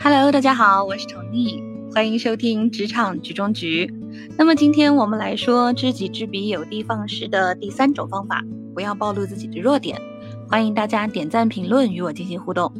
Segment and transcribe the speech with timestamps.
[0.00, 1.60] Hello，大家好，我是宠溺，
[1.92, 3.92] 欢迎收听职场局中局。
[4.36, 10.00] 那么今天我们来说知己知彼，有的放矢的第三种方法，不要暴露自己的弱点。
[10.48, 12.72] 欢迎大家点赞评论与我进行互动。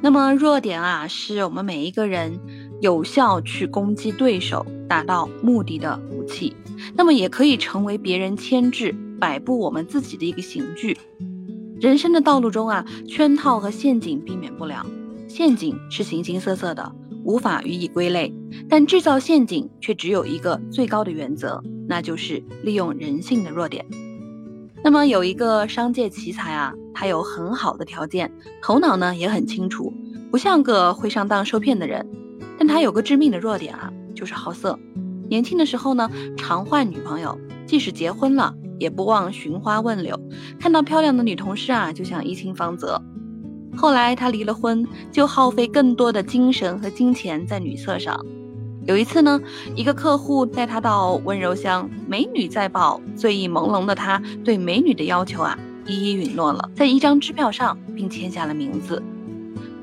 [0.00, 2.38] 那么弱点啊，是我们每一个人
[2.80, 6.54] 有效去攻击对手、达到目的的武器。
[6.94, 10.96] 那么也可以成为别人牵制、摆布我们自己的一个刑具。
[11.80, 14.86] 人生的道路中啊，圈套和陷阱避免不了。
[15.34, 16.92] 陷阱是形形色色的，
[17.24, 18.30] 无法予以归类。
[18.68, 23.82] 但制造陷阱却只有一个最高的原则，那就是利用人性的弱点。
[24.84, 29.90] 那么有一个商界奇才啊，他有很好的条件，头脑呢也很清楚，
[30.30, 32.06] 不像个会上当受骗的人。
[32.58, 34.78] 但他有个致命的弱点啊，就是好色。
[35.30, 40.20] 年轻的时候呢，常换女朋友，即使结婚了，也不忘寻花问柳，
[40.60, 43.02] 看到漂亮的女同事啊，就想一亲芳泽。
[43.76, 48.18] 后来他离了婚，就耗费更多的精神和金钱在女色上。
[48.86, 49.40] 有一次呢，
[49.74, 59.02] 一个客户带他到温柔乡，美女在报，醉意朦胧的他对美女的要求啊，一一允诺了，在一张支票上，并签下了名字。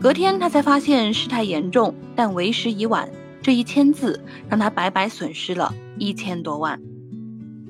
[0.01, 3.09] 隔天他才发现事态严重，但为时已晚。
[3.41, 6.79] 这一签字让他白白损失了一千多万。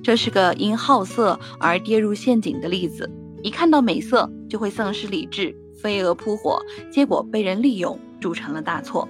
[0.02, 3.09] 这是个因好色而跌入陷阱的例子。
[3.43, 5.55] 一看到美色就会丧失理智。
[5.81, 9.08] 飞蛾扑火，结果被人利用，铸成了大错。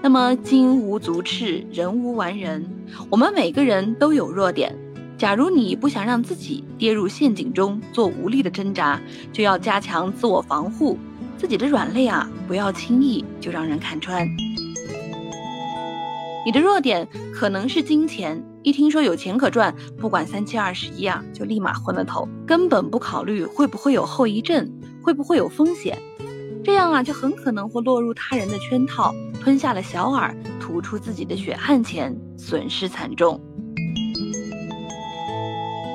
[0.00, 2.68] 那么金无足赤，人无完人。
[3.08, 4.76] 我们每个人都有弱点。
[5.16, 9.00] 假如你不想让自己跌入陷阱中做无力的挣扎，
[9.32, 10.98] 就要加强自我防护。
[11.36, 14.26] 自己的软肋啊，不要轻易就让人看穿。
[16.44, 24.68] 你的弱点可能是金钱，一听说有钱可赚，不管三七二十一啊，就立马昏了头，根本不考虑会不会有后遗症。
[25.02, 25.98] 会不会有风险？
[26.64, 33.40] 这样啊，就很可能会落入他人的圈套，吞下了小饵，吐出自己的血汗钱，损失惨重。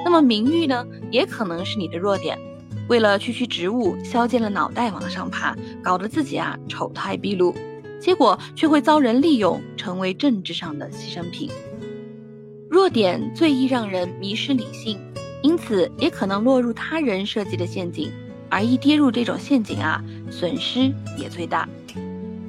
[0.04, 2.38] 那么名誉呢，也可能是你的弱点。
[2.90, 7.54] 为了区区职务，削尖了脑袋往上爬，搞得自己啊丑态毕露，
[8.00, 11.50] 结果却会遭人利用，成为政治上的牺牲品。
[12.70, 15.00] 弱点最易让人迷失理性，
[15.42, 18.12] 因此也可能落入他人设计的陷阱。
[18.50, 21.68] 而一跌入这种陷阱啊，损失也最大。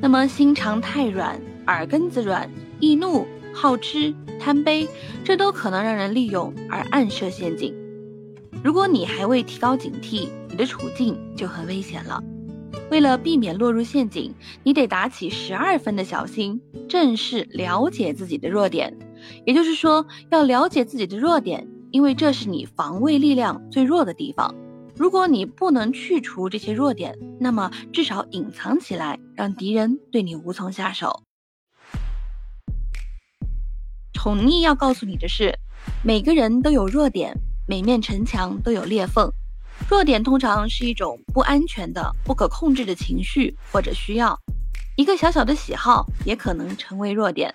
[0.01, 2.51] 那么心肠太软、耳根子软、
[2.81, 4.89] 易怒、好吃、贪杯，
[5.25, 7.75] 这都可能让人利用而暗设陷阱。
[8.63, 12.23] 如果你还未提高警惕，你的处境就很危险了。
[12.91, 14.33] 为了避免落入陷阱，
[14.63, 18.97] 你得打起十二分的小心，正视了解自己的弱点。
[19.45, 24.55] 也就是说，要了解自己的弱点，因为这是你防卫力量最弱的地方。
[24.99, 31.23] 如果你不能去除这些弱点，那么至少隐藏起来，让敌人对你无从下手。
[34.13, 35.57] 宠溺要告诉你的是，
[36.05, 37.33] 每个人都有弱点，
[37.69, 39.31] 每面城墙都有裂缝。
[39.89, 44.37] 弱点通常是一种不安全的、不可控制的情绪或者需要，
[44.97, 47.55] 一个小小的喜好也可能成为弱点。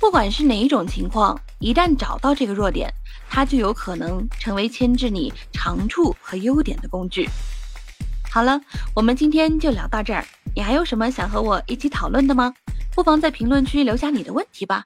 [0.00, 2.92] 不管是哪一种情况，一旦找到这个弱点，
[3.28, 7.28] 它就有可能成为牵制你长处和优点的工具。
[8.30, 8.60] 好了，
[8.94, 10.24] 我们今天就聊到这儿。
[10.56, 12.54] 你还有什么想和我一起讨论的吗？
[12.94, 14.84] 不妨在评论区留下你的问题吧。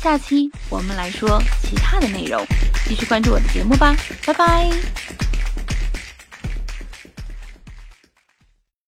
[0.00, 2.44] 下期我们来说其他的内容，
[2.88, 3.94] 继续关注我的节目吧。
[4.24, 5.23] 拜拜。